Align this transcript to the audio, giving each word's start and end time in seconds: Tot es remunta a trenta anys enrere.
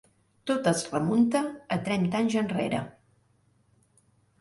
Tot 0.51 0.69
es 0.71 0.81
remunta 0.93 1.43
a 1.77 1.79
trenta 1.91 2.25
anys 2.25 2.41
enrere. 2.45 2.83